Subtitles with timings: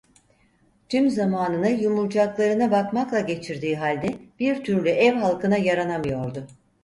[0.89, 6.47] Tüm zamanını yumurcaklarına bakmakla geçirdiği halde, bir türlü ev halkına yaranamıyordu.